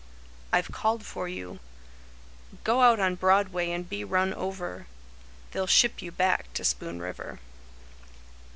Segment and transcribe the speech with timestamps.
[0.51, 1.59] I've called for you,
[2.63, 4.87] Go out on Broadway and be run over,
[5.51, 7.39] They'll ship you back to Spoon River.